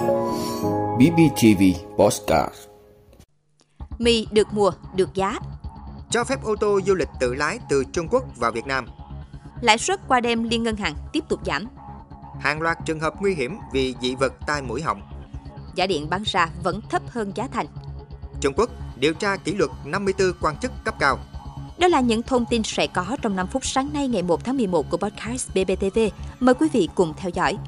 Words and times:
BBTV 0.00 1.62
Postcard 1.98 2.54
Mì 3.98 4.26
được 4.32 4.48
mùa, 4.52 4.70
được 4.94 5.14
giá. 5.14 5.38
Cho 6.10 6.24
phép 6.24 6.42
ô 6.44 6.56
tô 6.56 6.80
du 6.86 6.94
lịch 6.94 7.08
tự 7.20 7.34
lái 7.34 7.58
từ 7.68 7.84
Trung 7.92 8.08
Quốc 8.10 8.24
vào 8.36 8.52
Việt 8.52 8.66
Nam. 8.66 8.86
Lãi 9.60 9.78
suất 9.78 10.00
qua 10.08 10.20
đêm 10.20 10.44
liên 10.44 10.62
ngân 10.62 10.76
hàng 10.76 10.94
tiếp 11.12 11.24
tục 11.28 11.40
giảm. 11.46 11.66
Hàng 12.40 12.62
loạt 12.62 12.78
trường 12.84 13.00
hợp 13.00 13.14
nguy 13.20 13.34
hiểm 13.34 13.58
vì 13.72 13.94
dị 14.00 14.14
vật 14.14 14.32
tai 14.46 14.62
mũi 14.62 14.82
họng. 14.82 15.02
Giá 15.74 15.86
điện 15.86 16.10
bán 16.10 16.22
ra 16.26 16.48
vẫn 16.62 16.80
thấp 16.90 17.02
hơn 17.08 17.32
giá 17.34 17.48
thành. 17.52 17.66
Trung 18.40 18.54
Quốc 18.56 18.70
điều 18.96 19.14
tra 19.14 19.36
kỷ 19.36 19.54
luật 19.54 19.70
54 19.84 20.32
quan 20.40 20.56
chức 20.56 20.72
cấp 20.84 20.94
cao. 20.98 21.18
Đó 21.78 21.88
là 21.88 22.00
những 22.00 22.22
thông 22.22 22.44
tin 22.50 22.62
sẽ 22.62 22.86
có 22.86 23.16
trong 23.22 23.36
5 23.36 23.46
phút 23.46 23.64
sáng 23.64 23.92
nay 23.92 24.08
ngày 24.08 24.22
1 24.22 24.44
tháng 24.44 24.56
11 24.56 24.90
của 24.90 24.96
podcast 24.96 25.48
BBTV. 25.54 25.98
Mời 26.40 26.54
quý 26.54 26.68
vị 26.72 26.88
cùng 26.94 27.14
theo 27.16 27.30
dõi. 27.34 27.58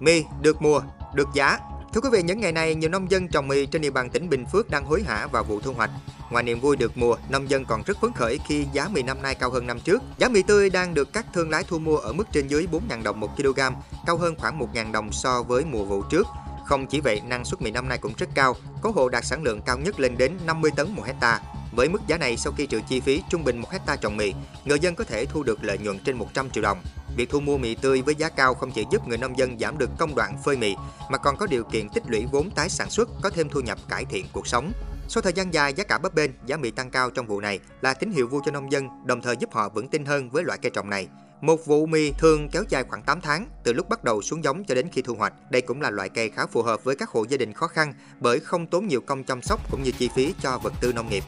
Mì 0.00 0.24
được 0.40 0.62
mùa, 0.62 0.82
được 1.14 1.28
giá. 1.34 1.58
Thưa 1.94 2.00
quý 2.00 2.08
vị, 2.12 2.22
những 2.22 2.40
ngày 2.40 2.52
này, 2.52 2.74
nhiều 2.74 2.90
nông 2.90 3.10
dân 3.10 3.28
trồng 3.28 3.48
mì 3.48 3.66
trên 3.66 3.82
địa 3.82 3.90
bàn 3.90 4.10
tỉnh 4.10 4.28
Bình 4.28 4.46
Phước 4.46 4.70
đang 4.70 4.84
hối 4.84 5.02
hả 5.02 5.26
vào 5.26 5.44
vụ 5.44 5.60
thu 5.60 5.72
hoạch. 5.72 5.90
Ngoài 6.30 6.44
niềm 6.44 6.60
vui 6.60 6.76
được 6.76 6.96
mùa, 6.96 7.16
nông 7.28 7.50
dân 7.50 7.64
còn 7.64 7.82
rất 7.82 8.00
phấn 8.00 8.12
khởi 8.12 8.38
khi 8.46 8.66
giá 8.72 8.88
mì 8.88 9.02
năm 9.02 9.22
nay 9.22 9.34
cao 9.34 9.50
hơn 9.50 9.66
năm 9.66 9.80
trước. 9.80 10.02
Giá 10.18 10.28
mì 10.28 10.42
tươi 10.42 10.70
đang 10.70 10.94
được 10.94 11.12
các 11.12 11.26
thương 11.34 11.50
lái 11.50 11.64
thu 11.64 11.78
mua 11.78 11.96
ở 11.96 12.12
mức 12.12 12.24
trên 12.32 12.48
dưới 12.48 12.66
4.000 12.72 13.02
đồng 13.02 13.20
1 13.20 13.36
kg, 13.36 13.60
cao 14.06 14.16
hơn 14.16 14.34
khoảng 14.38 14.58
1.000 14.58 14.92
đồng 14.92 15.12
so 15.12 15.42
với 15.42 15.64
mùa 15.64 15.84
vụ 15.84 16.02
trước. 16.02 16.26
Không 16.64 16.86
chỉ 16.86 17.00
vậy, 17.00 17.20
năng 17.26 17.44
suất 17.44 17.62
mì 17.62 17.70
năm 17.70 17.88
nay 17.88 17.98
cũng 17.98 18.12
rất 18.16 18.28
cao, 18.34 18.56
có 18.82 18.90
hộ 18.90 19.08
đạt 19.08 19.24
sản 19.24 19.42
lượng 19.42 19.60
cao 19.66 19.78
nhất 19.78 20.00
lên 20.00 20.16
đến 20.18 20.32
50 20.46 20.70
tấn 20.76 20.92
một 20.92 21.04
hecta. 21.06 21.40
Với 21.72 21.88
mức 21.88 22.00
giá 22.06 22.18
này, 22.18 22.36
sau 22.36 22.52
khi 22.56 22.66
trừ 22.66 22.80
chi 22.88 23.00
phí 23.00 23.22
trung 23.30 23.44
bình 23.44 23.58
một 23.58 23.70
hecta 23.70 23.96
trồng 23.96 24.16
mì, 24.16 24.34
người 24.64 24.80
dân 24.80 24.94
có 24.94 25.04
thể 25.04 25.26
thu 25.26 25.42
được 25.42 25.64
lợi 25.64 25.78
nhuận 25.78 25.98
trên 25.98 26.16
100 26.16 26.50
triệu 26.50 26.62
đồng. 26.62 26.82
Việc 27.16 27.30
thu 27.30 27.40
mua 27.40 27.58
mì 27.58 27.74
tươi 27.74 28.02
với 28.02 28.14
giá 28.14 28.28
cao 28.28 28.54
không 28.54 28.70
chỉ 28.70 28.84
giúp 28.90 29.08
người 29.08 29.18
nông 29.18 29.38
dân 29.38 29.58
giảm 29.58 29.78
được 29.78 29.90
công 29.98 30.14
đoạn 30.14 30.36
phơi 30.44 30.56
mì, 30.56 30.76
mà 31.10 31.18
còn 31.18 31.36
có 31.36 31.46
điều 31.46 31.64
kiện 31.64 31.88
tích 31.88 32.02
lũy 32.06 32.26
vốn 32.32 32.50
tái 32.50 32.68
sản 32.68 32.90
xuất, 32.90 33.08
có 33.22 33.30
thêm 33.30 33.48
thu 33.48 33.60
nhập 33.60 33.78
cải 33.88 34.04
thiện 34.04 34.26
cuộc 34.32 34.46
sống. 34.46 34.72
Sau 35.08 35.22
thời 35.22 35.32
gian 35.32 35.54
dài 35.54 35.74
giá 35.74 35.84
cả 35.84 35.98
bấp 35.98 36.14
bênh, 36.14 36.30
giá 36.46 36.56
mì 36.56 36.70
tăng 36.70 36.90
cao 36.90 37.10
trong 37.10 37.26
vụ 37.26 37.40
này 37.40 37.60
là 37.80 37.94
tín 37.94 38.10
hiệu 38.12 38.28
vui 38.28 38.40
cho 38.44 38.50
nông 38.50 38.72
dân, 38.72 38.88
đồng 39.04 39.22
thời 39.22 39.36
giúp 39.36 39.52
họ 39.52 39.68
vững 39.68 39.88
tin 39.88 40.04
hơn 40.04 40.30
với 40.30 40.44
loại 40.44 40.58
cây 40.62 40.70
trồng 40.74 40.90
này. 40.90 41.08
Một 41.40 41.66
vụ 41.66 41.86
mì 41.86 42.12
thường 42.12 42.48
kéo 42.48 42.64
dài 42.68 42.84
khoảng 42.88 43.02
8 43.02 43.20
tháng, 43.20 43.46
từ 43.64 43.72
lúc 43.72 43.88
bắt 43.88 44.04
đầu 44.04 44.22
xuống 44.22 44.44
giống 44.44 44.64
cho 44.64 44.74
đến 44.74 44.88
khi 44.92 45.02
thu 45.02 45.14
hoạch. 45.14 45.32
Đây 45.50 45.62
cũng 45.62 45.80
là 45.80 45.90
loại 45.90 46.08
cây 46.08 46.30
khá 46.30 46.46
phù 46.46 46.62
hợp 46.62 46.84
với 46.84 46.96
các 46.96 47.08
hộ 47.08 47.24
gia 47.28 47.36
đình 47.36 47.52
khó 47.52 47.66
khăn 47.66 47.94
bởi 48.20 48.40
không 48.40 48.66
tốn 48.66 48.86
nhiều 48.86 49.00
công 49.00 49.24
chăm 49.24 49.42
sóc 49.42 49.70
cũng 49.70 49.82
như 49.82 49.90
chi 49.98 50.10
phí 50.14 50.34
cho 50.42 50.58
vật 50.58 50.72
tư 50.80 50.92
nông 50.92 51.08
nghiệp. 51.08 51.24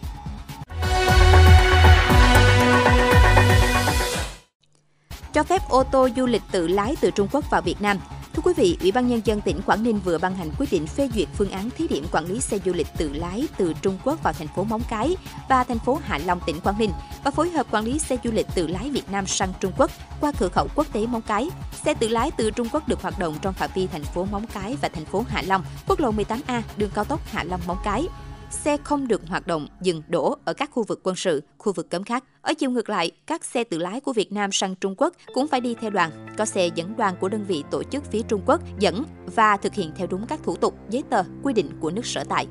Cho 5.35 5.43
phép 5.43 5.69
ô 5.69 5.83
tô 5.83 6.09
du 6.17 6.27
lịch 6.27 6.43
tự 6.53 6.67
lái 6.69 6.97
từ 7.01 7.11
Trung 7.11 7.29
Quốc 7.33 7.51
vào 7.51 7.63
Việt 7.63 7.83
Nam. 7.83 7.99
Thưa 8.33 8.43
quý 8.45 8.53
vị, 8.57 8.77
Ủy 8.81 8.93
ban 8.93 9.09
Nhân 9.09 9.21
dân 9.25 9.41
tỉnh 9.41 9.61
Quảng 9.67 9.83
Ninh 9.83 10.01
vừa 10.05 10.19
ban 10.19 10.35
hành 10.35 10.51
quyết 10.59 10.73
định 10.73 10.87
phê 10.87 11.09
duyệt 11.15 11.29
phương 11.35 11.51
án 11.51 11.71
thí 11.71 11.89
điểm 11.89 12.05
quản 12.13 12.25
lý 12.25 12.41
xe 12.41 12.59
du 12.65 12.73
lịch 12.73 12.87
tự 12.99 13.13
lái 13.13 13.49
từ 13.57 13.73
Trung 13.83 13.99
Quốc 14.05 14.23
vào 14.23 14.33
thành 14.33 14.49
phố 14.57 14.65
Móng 14.65 14.83
Cái 14.91 15.17
và 15.49 15.65
thành 15.65 15.79
phố 15.79 16.01
Hạ 16.05 16.19
Long, 16.27 16.41
tỉnh 16.47 16.61
Quảng 16.61 16.79
Ninh 16.79 16.91
và 17.25 17.31
phối 17.31 17.51
hợp 17.51 17.67
quản 17.71 17.85
lý 17.85 17.99
xe 17.99 18.17
du 18.25 18.31
lịch 18.31 18.47
tự 18.55 18.67
lái 18.67 18.91
Việt 18.91 19.11
Nam 19.11 19.27
sang 19.27 19.53
Trung 19.61 19.73
Quốc 19.79 19.91
qua 20.21 20.33
cửa 20.39 20.49
khẩu 20.49 20.69
quốc 20.75 20.87
tế 20.93 21.07
Móng 21.07 21.23
Cái. 21.23 21.51
Xe 21.85 21.95
tự 21.95 22.09
lái 22.09 22.31
từ 22.31 22.51
Trung 22.51 22.69
Quốc 22.73 22.89
được 22.89 23.03
hoạt 23.03 23.19
động 23.19 23.35
trong 23.43 23.55
phạm 23.55 23.71
vi 23.75 23.87
thành 23.87 24.05
phố 24.05 24.27
Móng 24.31 24.47
Cái 24.55 24.77
và 24.83 24.89
thành 24.89 25.05
phố 25.05 25.25
Hạ 25.29 25.43
Long, 25.47 25.65
quốc 25.87 26.01
lộ 26.01 26.13
18A, 26.13 26.61
đường 26.77 26.91
cao 26.95 27.05
tốc 27.05 27.21
Hạ 27.27 27.45
Long 27.45 27.61
Móng 27.67 27.79
Cái 27.85 28.07
xe 28.51 28.77
không 28.85 29.09
được 29.09 29.23
hoạt 29.27 29.47
động 29.47 29.67
dừng 29.81 30.03
đổ 30.09 30.37
ở 30.45 30.55
các 30.55 30.71
khu 30.73 30.83
vực 30.83 31.01
quân 31.03 31.17
sự, 31.17 31.43
khu 31.59 31.73
vực 31.73 31.91
cấm 31.91 32.05
khác. 32.05 32.25
Ở 32.43 32.55
chiều 32.55 32.71
ngược 32.71 32.89
lại, 32.89 33.11
các 33.27 33.45
xe 33.45 33.65
tự 33.65 33.79
lái 33.79 34.01
của 34.01 34.13
Việt 34.13 34.33
Nam 34.33 34.53
sang 34.53 34.75
Trung 34.75 34.95
Quốc 34.99 35.15
cũng 35.35 35.49
phải 35.49 35.61
đi 35.61 35.75
theo 35.81 35.91
đoàn. 35.91 36.11
Có 36.39 36.45
xe 36.45 36.69
dẫn 36.75 36.97
đoàn 36.97 37.15
của 37.21 37.29
đơn 37.29 37.45
vị 37.49 37.65
tổ 37.71 37.83
chức 37.83 38.05
phía 38.05 38.23
Trung 38.29 38.43
Quốc 38.47 38.61
dẫn 38.79 39.05
và 39.35 39.57
thực 39.57 39.75
hiện 39.75 39.93
theo 39.97 40.07
đúng 40.07 40.27
các 40.27 40.41
thủ 40.43 40.57
tục, 40.57 40.75
giấy 40.91 41.03
tờ, 41.11 41.23
quy 41.43 41.53
định 41.53 41.71
của 41.81 41.91
nước 41.91 42.07
sở 42.07 42.25
tại. 42.25 42.47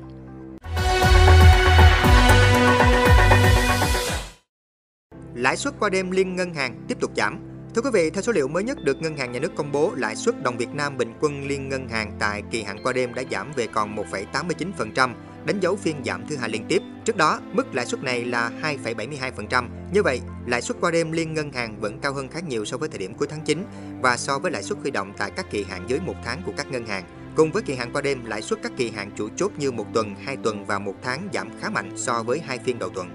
Lãi 5.34 5.56
suất 5.56 5.74
qua 5.80 5.88
đêm 5.88 6.10
liên 6.10 6.36
ngân 6.36 6.54
hàng 6.54 6.84
tiếp 6.88 7.00
tục 7.00 7.10
giảm. 7.16 7.38
Thưa 7.74 7.82
quý 7.82 7.90
vị, 7.92 8.10
theo 8.10 8.22
số 8.22 8.32
liệu 8.32 8.48
mới 8.48 8.64
nhất 8.64 8.84
được 8.84 9.02
Ngân 9.02 9.16
hàng 9.16 9.32
Nhà 9.32 9.40
nước 9.40 9.52
công 9.56 9.72
bố, 9.72 9.92
lãi 9.96 10.16
suất 10.16 10.42
đồng 10.42 10.56
Việt 10.56 10.74
Nam 10.74 10.98
bình 10.98 11.12
quân 11.20 11.46
liên 11.48 11.68
ngân 11.68 11.88
hàng 11.88 12.16
tại 12.18 12.42
kỳ 12.50 12.62
hạn 12.62 12.78
qua 12.82 12.92
đêm 12.92 13.14
đã 13.14 13.22
giảm 13.30 13.52
về 13.56 13.66
còn 13.66 13.96
1,89%, 13.96 15.14
đánh 15.46 15.60
dấu 15.60 15.76
phiên 15.76 16.04
giảm 16.04 16.26
thứ 16.28 16.36
hai 16.36 16.50
liên 16.50 16.64
tiếp. 16.68 16.82
Trước 17.04 17.16
đó, 17.16 17.40
mức 17.52 17.74
lãi 17.74 17.86
suất 17.86 18.02
này 18.02 18.24
là 18.24 18.50
2,72%. 18.62 19.68
Như 19.92 20.02
vậy, 20.02 20.20
lãi 20.46 20.62
suất 20.62 20.76
qua 20.80 20.90
đêm 20.90 21.12
liên 21.12 21.34
ngân 21.34 21.52
hàng 21.52 21.80
vẫn 21.80 21.98
cao 21.98 22.12
hơn 22.12 22.28
khá 22.28 22.40
nhiều 22.40 22.64
so 22.64 22.76
với 22.76 22.88
thời 22.88 22.98
điểm 22.98 23.14
cuối 23.14 23.28
tháng 23.30 23.40
9 23.44 23.64
và 24.02 24.16
so 24.16 24.38
với 24.38 24.52
lãi 24.52 24.62
suất 24.62 24.78
huy 24.78 24.90
động 24.90 25.12
tại 25.18 25.30
các 25.36 25.50
kỳ 25.50 25.64
hạn 25.64 25.84
dưới 25.88 26.00
một 26.00 26.14
tháng 26.24 26.42
của 26.46 26.52
các 26.56 26.70
ngân 26.70 26.86
hàng. 26.86 27.04
Cùng 27.36 27.52
với 27.52 27.62
kỳ 27.62 27.74
hạn 27.74 27.90
qua 27.92 28.02
đêm, 28.02 28.24
lãi 28.24 28.42
suất 28.42 28.62
các 28.62 28.72
kỳ 28.76 28.90
hạn 28.90 29.10
chủ 29.16 29.28
chốt 29.36 29.52
như 29.56 29.70
một 29.72 29.86
tuần, 29.94 30.14
hai 30.24 30.36
tuần 30.36 30.64
và 30.66 30.78
một 30.78 30.94
tháng 31.02 31.28
giảm 31.32 31.48
khá 31.60 31.70
mạnh 31.70 31.92
so 31.96 32.22
với 32.22 32.40
hai 32.40 32.58
phiên 32.58 32.78
đầu 32.78 32.90
tuần. 32.90 33.08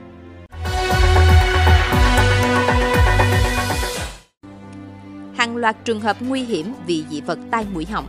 Hàng 5.35 5.57
loạt 5.57 5.85
trường 5.85 6.01
hợp 6.01 6.17
nguy 6.19 6.41
hiểm 6.41 6.73
vì 6.87 7.05
dị 7.09 7.21
vật 7.21 7.39
tai 7.51 7.65
mũi 7.73 7.85
họng 7.85 8.07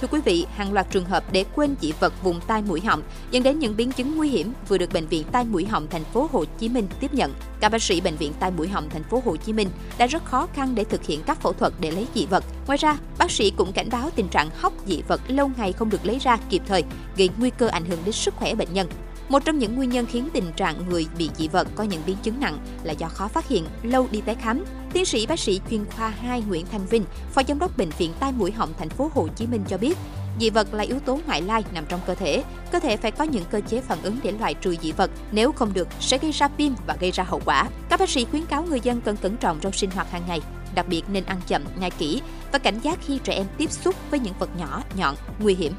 Thưa 0.00 0.08
quý 0.10 0.20
vị, 0.24 0.46
hàng 0.56 0.72
loạt 0.72 0.86
trường 0.90 1.04
hợp 1.04 1.32
để 1.32 1.44
quên 1.54 1.74
dị 1.80 1.92
vật 2.00 2.22
vùng 2.22 2.40
tai 2.40 2.62
mũi 2.62 2.80
họng 2.80 3.02
dẫn 3.30 3.42
đến 3.42 3.58
những 3.58 3.76
biến 3.76 3.92
chứng 3.92 4.16
nguy 4.16 4.28
hiểm 4.28 4.52
vừa 4.68 4.78
được 4.78 4.92
bệnh 4.92 5.06
viện 5.06 5.24
tai 5.32 5.44
mũi 5.44 5.64
họng 5.64 5.86
thành 5.90 6.04
phố 6.04 6.28
Hồ 6.32 6.44
Chí 6.58 6.68
Minh 6.68 6.88
tiếp 7.00 7.14
nhận. 7.14 7.34
Các 7.60 7.72
bác 7.72 7.82
sĩ 7.82 8.00
bệnh 8.00 8.16
viện 8.16 8.32
tai 8.40 8.50
mũi 8.50 8.68
họng 8.68 8.90
thành 8.90 9.02
phố 9.02 9.22
Hồ 9.24 9.36
Chí 9.36 9.52
Minh 9.52 9.68
đã 9.98 10.06
rất 10.06 10.24
khó 10.24 10.48
khăn 10.54 10.74
để 10.74 10.84
thực 10.84 11.04
hiện 11.04 11.20
các 11.26 11.40
phẫu 11.40 11.52
thuật 11.52 11.72
để 11.80 11.90
lấy 11.90 12.06
dị 12.14 12.26
vật. 12.26 12.44
Ngoài 12.66 12.78
ra, 12.78 12.98
bác 13.18 13.30
sĩ 13.30 13.50
cũng 13.56 13.72
cảnh 13.72 13.88
báo 13.92 14.10
tình 14.16 14.28
trạng 14.28 14.50
hóc 14.56 14.72
dị 14.86 15.02
vật 15.08 15.20
lâu 15.28 15.50
ngày 15.56 15.72
không 15.72 15.90
được 15.90 16.06
lấy 16.06 16.18
ra 16.18 16.38
kịp 16.50 16.62
thời, 16.68 16.84
gây 17.16 17.30
nguy 17.38 17.50
cơ 17.50 17.68
ảnh 17.68 17.84
hưởng 17.84 18.00
đến 18.04 18.12
sức 18.12 18.34
khỏe 18.36 18.54
bệnh 18.54 18.72
nhân. 18.72 18.88
Một 19.28 19.44
trong 19.44 19.58
những 19.58 19.76
nguyên 19.76 19.90
nhân 19.90 20.06
khiến 20.06 20.28
tình 20.32 20.52
trạng 20.56 20.88
người 20.88 21.06
bị 21.18 21.30
dị 21.36 21.48
vật 21.48 21.68
có 21.74 21.84
những 21.84 22.02
biến 22.06 22.16
chứng 22.22 22.40
nặng 22.40 22.58
là 22.82 22.92
do 22.92 23.08
khó 23.08 23.28
phát 23.28 23.48
hiện, 23.48 23.64
lâu 23.82 24.06
đi 24.10 24.20
tái 24.20 24.34
khám. 24.34 24.64
Tiến 24.98 25.06
sĩ 25.06 25.26
bác 25.26 25.40
sĩ 25.40 25.60
chuyên 25.70 25.84
khoa 25.84 26.08
2 26.08 26.42
Nguyễn 26.48 26.66
Thanh 26.66 26.86
Vinh, 26.86 27.04
Phó 27.32 27.42
Giám 27.48 27.58
đốc 27.58 27.76
Bệnh 27.76 27.90
viện 27.98 28.12
Tai 28.20 28.32
mũi 28.32 28.52
họng 28.52 28.74
thành 28.78 28.88
phố 28.88 29.10
Hồ 29.14 29.28
Chí 29.36 29.46
Minh 29.46 29.64
cho 29.68 29.78
biết, 29.78 29.98
dị 30.40 30.50
vật 30.50 30.74
là 30.74 30.84
yếu 30.84 30.98
tố 30.98 31.20
ngoại 31.26 31.42
lai 31.42 31.64
nằm 31.72 31.84
trong 31.88 32.00
cơ 32.06 32.14
thể. 32.14 32.44
Cơ 32.72 32.80
thể 32.80 32.96
phải 32.96 33.10
có 33.10 33.24
những 33.24 33.44
cơ 33.50 33.60
chế 33.68 33.80
phản 33.80 34.02
ứng 34.02 34.18
để 34.22 34.32
loại 34.32 34.54
trừ 34.54 34.76
dị 34.82 34.92
vật, 34.92 35.10
nếu 35.32 35.52
không 35.52 35.72
được 35.72 35.88
sẽ 36.00 36.18
gây 36.18 36.32
ra 36.32 36.48
viêm 36.56 36.72
và 36.86 36.96
gây 37.00 37.10
ra 37.10 37.24
hậu 37.24 37.40
quả. 37.44 37.68
Các 37.88 38.00
bác 38.00 38.08
sĩ 38.08 38.24
khuyến 38.24 38.46
cáo 38.46 38.62
người 38.62 38.80
dân 38.80 39.00
cần 39.00 39.16
cẩn 39.16 39.36
trọng 39.36 39.60
trong 39.60 39.72
sinh 39.72 39.90
hoạt 39.90 40.10
hàng 40.10 40.22
ngày, 40.28 40.40
đặc 40.74 40.88
biệt 40.88 41.02
nên 41.08 41.24
ăn 41.24 41.40
chậm, 41.46 41.64
nhai 41.80 41.90
kỹ 41.90 42.22
và 42.52 42.58
cảnh 42.58 42.78
giác 42.82 42.98
khi 43.06 43.18
trẻ 43.24 43.32
em 43.32 43.46
tiếp 43.58 43.70
xúc 43.70 43.94
với 44.10 44.20
những 44.20 44.34
vật 44.38 44.50
nhỏ, 44.58 44.82
nhọn, 44.96 45.14
nguy 45.38 45.54
hiểm. 45.54 45.72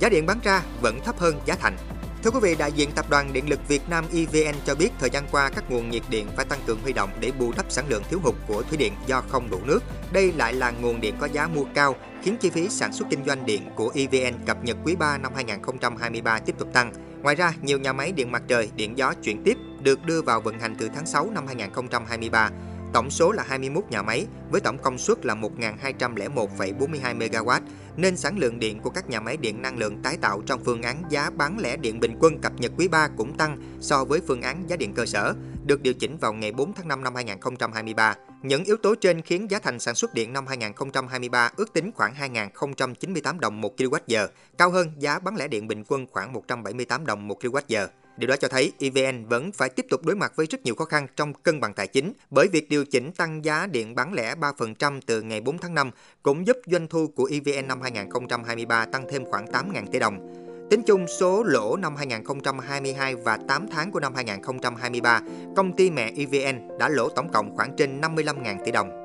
Giá 0.00 0.08
điện 0.08 0.26
bán 0.26 0.38
ra 0.42 0.62
vẫn 0.80 1.00
thấp 1.04 1.18
hơn 1.18 1.40
giá 1.46 1.54
thành. 1.54 1.76
Thưa 2.24 2.30
quý 2.30 2.40
vị, 2.42 2.54
đại 2.58 2.72
diện 2.72 2.90
Tập 2.94 3.06
đoàn 3.10 3.32
Điện 3.32 3.48
lực 3.48 3.68
Việt 3.68 3.82
Nam 3.88 4.04
EVN 4.12 4.54
cho 4.66 4.74
biết 4.74 4.90
thời 4.98 5.10
gian 5.10 5.24
qua 5.30 5.50
các 5.54 5.70
nguồn 5.70 5.90
nhiệt 5.90 6.02
điện 6.10 6.26
phải 6.36 6.44
tăng 6.44 6.58
cường 6.66 6.80
huy 6.82 6.92
động 6.92 7.10
để 7.20 7.32
bù 7.38 7.52
đắp 7.56 7.66
sản 7.68 7.84
lượng 7.88 8.02
thiếu 8.10 8.20
hụt 8.22 8.34
của 8.48 8.62
thủy 8.62 8.78
điện 8.78 8.92
do 9.06 9.22
không 9.28 9.50
đủ 9.50 9.58
nước. 9.64 9.80
Đây 10.12 10.32
lại 10.32 10.52
là 10.52 10.70
nguồn 10.70 11.00
điện 11.00 11.14
có 11.20 11.26
giá 11.26 11.46
mua 11.46 11.64
cao, 11.74 11.96
khiến 12.22 12.36
chi 12.40 12.50
phí 12.50 12.68
sản 12.68 12.92
xuất 12.92 13.08
kinh 13.10 13.24
doanh 13.24 13.46
điện 13.46 13.62
của 13.74 13.92
EVN 13.94 14.34
cập 14.46 14.64
nhật 14.64 14.76
quý 14.84 14.96
3 14.96 15.18
năm 15.18 15.32
2023 15.34 16.38
tiếp 16.38 16.54
tục 16.58 16.68
tăng. 16.72 16.92
Ngoài 17.22 17.34
ra, 17.34 17.52
nhiều 17.62 17.78
nhà 17.78 17.92
máy 17.92 18.12
điện 18.12 18.32
mặt 18.32 18.42
trời, 18.48 18.70
điện 18.76 18.98
gió 18.98 19.14
chuyển 19.22 19.42
tiếp 19.44 19.56
được 19.80 20.04
đưa 20.04 20.22
vào 20.22 20.40
vận 20.40 20.58
hành 20.58 20.76
từ 20.78 20.88
tháng 20.94 21.06
6 21.06 21.30
năm 21.34 21.46
2023. 21.46 22.50
Tổng 22.92 23.10
số 23.10 23.32
là 23.32 23.44
21 23.48 23.84
nhà 23.90 24.02
máy 24.02 24.26
với 24.50 24.60
tổng 24.60 24.78
công 24.78 24.98
suất 24.98 25.26
là 25.26 25.34
1.201,42 25.34 27.18
MW, 27.18 27.60
nên 27.96 28.16
sản 28.16 28.38
lượng 28.38 28.58
điện 28.58 28.80
của 28.80 28.90
các 28.90 29.08
nhà 29.08 29.20
máy 29.20 29.36
điện 29.36 29.62
năng 29.62 29.78
lượng 29.78 30.02
tái 30.02 30.16
tạo 30.20 30.42
trong 30.46 30.64
phương 30.64 30.82
án 30.82 31.02
giá 31.10 31.30
bán 31.30 31.58
lẻ 31.58 31.76
điện 31.76 32.00
bình 32.00 32.16
quân 32.20 32.38
cập 32.38 32.52
nhật 32.60 32.72
quý 32.76 32.88
3 32.88 33.08
cũng 33.16 33.36
tăng 33.36 33.58
so 33.80 34.04
với 34.04 34.20
phương 34.26 34.42
án 34.42 34.64
giá 34.68 34.76
điện 34.76 34.94
cơ 34.94 35.06
sở, 35.06 35.34
được 35.66 35.82
điều 35.82 35.94
chỉnh 35.94 36.16
vào 36.16 36.32
ngày 36.32 36.52
4 36.52 36.72
tháng 36.72 36.88
5 36.88 37.04
năm 37.04 37.14
2023. 37.14 38.14
Những 38.42 38.64
yếu 38.64 38.76
tố 38.76 38.94
trên 38.94 39.22
khiến 39.22 39.50
giá 39.50 39.58
thành 39.58 39.80
sản 39.80 39.94
xuất 39.94 40.14
điện 40.14 40.32
năm 40.32 40.46
2023 40.46 41.50
ước 41.56 41.72
tính 41.72 41.90
khoảng 41.94 42.14
2.098 42.14 43.38
đồng 43.38 43.60
một 43.60 43.76
kWh, 43.76 44.28
cao 44.58 44.70
hơn 44.70 44.92
giá 44.98 45.18
bán 45.18 45.36
lẻ 45.36 45.48
điện 45.48 45.68
bình 45.68 45.84
quân 45.88 46.06
khoảng 46.10 46.32
178 46.32 47.06
đồng 47.06 47.28
một 47.28 47.42
kWh. 47.42 47.86
Điều 48.20 48.28
đó 48.28 48.36
cho 48.36 48.48
thấy 48.48 48.72
EVN 48.78 49.24
vẫn 49.24 49.52
phải 49.52 49.68
tiếp 49.68 49.86
tục 49.90 50.04
đối 50.04 50.16
mặt 50.16 50.32
với 50.36 50.46
rất 50.46 50.62
nhiều 50.64 50.74
khó 50.74 50.84
khăn 50.84 51.06
trong 51.16 51.32
cân 51.34 51.60
bằng 51.60 51.74
tài 51.74 51.86
chính 51.86 52.12
bởi 52.30 52.48
việc 52.52 52.68
điều 52.68 52.84
chỉnh 52.84 53.12
tăng 53.12 53.44
giá 53.44 53.66
điện 53.66 53.94
bán 53.94 54.12
lẻ 54.12 54.34
3% 54.34 55.00
từ 55.06 55.22
ngày 55.22 55.40
4 55.40 55.58
tháng 55.58 55.74
5 55.74 55.90
cũng 56.22 56.46
giúp 56.46 56.56
doanh 56.66 56.88
thu 56.88 57.06
của 57.06 57.30
EVN 57.32 57.68
năm 57.68 57.80
2023 57.80 58.84
tăng 58.84 59.06
thêm 59.10 59.24
khoảng 59.24 59.46
8.000 59.46 59.86
tỷ 59.92 59.98
đồng. 59.98 60.34
Tính 60.70 60.82
chung 60.86 61.06
số 61.20 61.42
lỗ 61.42 61.76
năm 61.76 61.96
2022 61.96 63.14
và 63.14 63.38
8 63.48 63.66
tháng 63.70 63.90
của 63.90 64.00
năm 64.00 64.14
2023, 64.14 65.20
công 65.56 65.76
ty 65.76 65.90
mẹ 65.90 66.12
EVN 66.16 66.78
đã 66.78 66.88
lỗ 66.88 67.08
tổng 67.08 67.32
cộng 67.32 67.56
khoảng 67.56 67.76
trên 67.76 68.00
55.000 68.00 68.64
tỷ 68.64 68.72
đồng. 68.72 68.99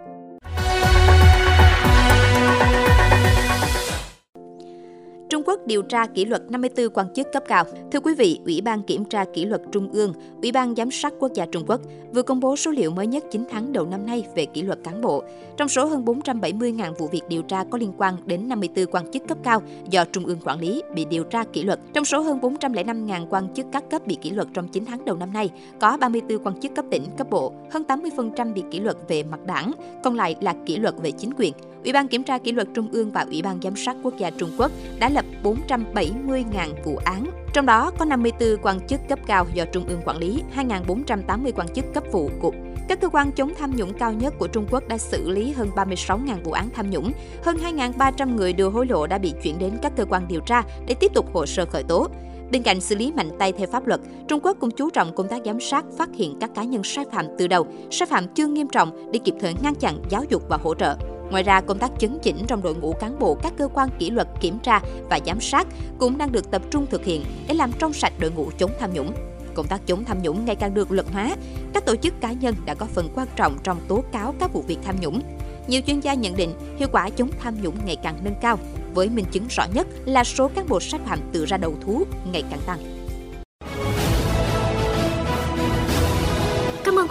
Quốc 5.45 5.68
điều 5.68 5.81
tra 5.81 6.06
kỷ 6.06 6.25
luật 6.25 6.51
54 6.51 6.89
quan 6.94 7.13
chức 7.13 7.27
cấp 7.33 7.44
cao. 7.47 7.63
Thưa 7.92 8.00
quý 8.00 8.13
vị, 8.13 8.39
Ủy 8.45 8.62
ban 8.62 8.83
Kiểm 8.83 9.06
tra 9.06 9.25
Kỷ 9.33 9.45
luật 9.45 9.62
Trung 9.71 9.92
ương, 9.92 10.13
Ủy 10.42 10.51
ban 10.51 10.75
Giám 10.75 10.92
sát 10.92 11.13
Quốc 11.19 11.33
gia 11.33 11.45
Trung 11.45 11.63
Quốc 11.68 11.81
vừa 12.13 12.21
công 12.21 12.39
bố 12.39 12.56
số 12.56 12.71
liệu 12.71 12.92
mới 12.92 13.07
nhất 13.07 13.24
9 13.31 13.45
tháng 13.50 13.74
đầu 13.74 13.86
năm 13.86 14.06
nay 14.06 14.24
về 14.36 14.45
kỷ 14.45 14.62
luật 14.62 14.80
cán 14.83 15.01
bộ. 15.01 15.24
Trong 15.57 15.68
số 15.68 15.86
hơn 15.86 16.06
470.000 16.06 16.94
vụ 16.94 17.07
việc 17.07 17.21
điều 17.30 17.42
tra 17.42 17.63
có 17.63 17.77
liên 17.77 17.94
quan 17.97 18.15
đến 18.25 18.50
54 18.50 18.86
quan 18.92 19.12
chức 19.12 19.27
cấp 19.27 19.38
cao 19.44 19.62
do 19.89 20.06
Trung 20.06 20.25
ương 20.25 20.39
quản 20.45 20.59
lý 20.59 20.81
bị 20.95 21.06
điều 21.06 21.24
tra 21.24 21.44
kỷ 21.44 21.63
luật. 21.63 21.80
Trong 21.94 22.06
số 22.06 22.21
hơn 22.21 22.39
405.000 22.39 23.27
quan 23.30 23.53
chức 23.53 23.65
các 23.71 23.89
cấp 23.89 24.07
bị 24.07 24.18
kỷ 24.21 24.30
luật 24.30 24.47
trong 24.53 24.68
9 24.68 24.86
tháng 24.86 25.06
đầu 25.06 25.15
năm 25.15 25.33
nay, 25.33 25.50
có 25.80 25.97
34 25.97 26.44
quan 26.44 26.59
chức 26.59 26.75
cấp 26.75 26.86
tỉnh, 26.92 27.03
cấp 27.18 27.30
bộ, 27.30 27.53
hơn 27.71 27.83
80% 27.88 28.53
bị 28.53 28.63
kỷ 28.71 28.80
luật 28.80 28.97
về 29.07 29.24
mặt 29.24 29.39
đảng, 29.45 29.71
còn 30.03 30.15
lại 30.15 30.36
là 30.42 30.56
kỷ 30.65 30.77
luật 30.77 30.95
về 31.01 31.12
chính 31.12 31.33
quyền. 31.38 31.53
Ủy 31.83 31.94
ban 31.94 32.07
Kiểm 32.07 32.24
tra 32.24 32.38
Kỷ 32.38 32.51
luật 32.51 32.68
Trung 32.74 32.88
ương 32.92 33.12
và 33.12 33.25
Ủy 33.30 33.42
ban 33.42 33.62
Giám 33.62 33.75
sát 33.75 33.95
Quốc 34.03 34.18
gia 34.18 34.30
Trung 34.30 34.50
Quốc 34.57 34.71
đã 35.00 35.09
lập 35.09 35.25
470.000 35.45 36.69
vụ 36.83 36.97
án, 37.06 37.25
trong 37.53 37.65
đó 37.65 37.92
có 37.97 38.06
54 38.06 38.57
quan 38.62 38.88
chức 38.88 39.00
cấp 39.09 39.19
cao 39.27 39.45
do 39.53 39.65
Trung 39.65 39.88
ương 39.88 40.01
quản 40.06 40.18
lý, 40.18 40.44
2.480 40.56 41.51
quan 41.56 41.68
chức 41.74 41.86
cấp 41.94 42.03
vụ 42.12 42.30
cục. 42.42 42.56
Các 42.88 43.01
cơ 43.01 43.09
quan 43.09 43.31
chống 43.31 43.51
tham 43.57 43.75
nhũng 43.75 43.94
cao 43.94 44.13
nhất 44.13 44.33
của 44.39 44.47
Trung 44.47 44.65
Quốc 44.71 44.88
đã 44.88 44.97
xử 44.97 45.30
lý 45.30 45.51
hơn 45.51 45.69
36.000 45.75 46.44
vụ 46.44 46.51
án 46.51 46.69
tham 46.74 46.89
nhũng, 46.89 47.12
hơn 47.44 47.57
2.300 47.57 48.36
người 48.36 48.53
đưa 48.53 48.69
hối 48.69 48.88
lộ 48.88 49.07
đã 49.07 49.18
bị 49.18 49.33
chuyển 49.44 49.59
đến 49.59 49.77
các 49.81 49.92
cơ 49.97 50.06
quan 50.09 50.27
điều 50.27 50.42
tra 50.42 50.63
để 50.88 50.95
tiếp 51.00 51.12
tục 51.13 51.25
hồ 51.33 51.45
sơ 51.45 51.65
khởi 51.65 51.83
tố. 51.83 52.07
Bên 52.51 52.63
cạnh 52.63 52.81
xử 52.81 52.95
lý 52.95 53.12
mạnh 53.12 53.30
tay 53.39 53.51
theo 53.51 53.68
pháp 53.71 53.88
luật, 53.88 54.01
Trung 54.27 54.39
Quốc 54.44 54.57
cũng 54.59 54.71
chú 54.71 54.89
trọng 54.89 55.15
công 55.15 55.27
tác 55.27 55.42
giám 55.45 55.59
sát, 55.59 55.86
phát 55.97 56.09
hiện 56.15 56.38
các 56.42 56.50
cá 56.56 56.63
nhân 56.63 56.83
sai 56.83 57.06
phạm 57.12 57.25
từ 57.38 57.47
đầu, 57.47 57.68
sai 57.92 58.06
phạm 58.06 58.27
chưa 58.36 58.47
nghiêm 58.47 58.68
trọng 58.68 59.12
để 59.12 59.19
kịp 59.24 59.33
thời 59.39 59.53
ngăn 59.63 59.75
chặn, 59.75 60.01
giáo 60.09 60.24
dục 60.30 60.44
và 60.50 60.57
hỗ 60.57 60.75
trợ. 60.75 61.14
Ngoài 61.35 61.43
ra, 61.43 61.61
công 61.61 61.79
tác 61.79 61.91
chấn 61.99 62.19
chỉnh 62.23 62.37
trong 62.47 62.61
đội 62.61 62.75
ngũ 62.75 62.93
cán 62.93 63.19
bộ 63.19 63.35
các 63.35 63.53
cơ 63.57 63.67
quan 63.73 63.89
kỷ 63.99 64.09
luật 64.09 64.27
kiểm 64.41 64.59
tra 64.59 64.81
và 65.09 65.19
giám 65.25 65.41
sát 65.41 65.67
cũng 65.99 66.17
đang 66.17 66.31
được 66.31 66.51
tập 66.51 66.61
trung 66.71 66.85
thực 66.89 67.05
hiện 67.05 67.23
để 67.47 67.53
làm 67.53 67.71
trong 67.79 67.93
sạch 67.93 68.13
đội 68.19 68.31
ngũ 68.31 68.49
chống 68.57 68.71
tham 68.79 68.93
nhũng. 68.93 69.13
Công 69.53 69.67
tác 69.67 69.87
chống 69.87 70.05
tham 70.05 70.21
nhũng 70.21 70.45
ngày 70.45 70.55
càng 70.55 70.73
được 70.73 70.91
luật 70.91 71.07
hóa, 71.11 71.35
các 71.73 71.85
tổ 71.85 71.95
chức 71.95 72.21
cá 72.21 72.31
nhân 72.31 72.55
đã 72.65 72.73
có 72.73 72.85
phần 72.85 73.09
quan 73.15 73.27
trọng 73.35 73.57
trong 73.63 73.79
tố 73.87 74.03
cáo 74.11 74.35
các 74.39 74.53
vụ 74.53 74.61
việc 74.61 74.77
tham 74.83 74.95
nhũng. 75.01 75.21
Nhiều 75.67 75.81
chuyên 75.87 75.99
gia 75.99 76.13
nhận 76.13 76.35
định 76.35 76.53
hiệu 76.77 76.87
quả 76.91 77.09
chống 77.09 77.29
tham 77.39 77.61
nhũng 77.61 77.75
ngày 77.85 77.95
càng 77.95 78.15
nâng 78.23 78.35
cao, 78.41 78.59
với 78.93 79.09
minh 79.09 79.25
chứng 79.31 79.47
rõ 79.49 79.65
nhất 79.73 79.87
là 80.05 80.23
số 80.23 80.47
cán 80.47 80.69
bộ 80.69 80.79
sai 80.79 80.99
phạm 81.05 81.19
tự 81.31 81.45
ra 81.45 81.57
đầu 81.57 81.73
thú 81.81 82.03
ngày 82.31 82.43
càng 82.49 82.59
tăng. 82.65 82.94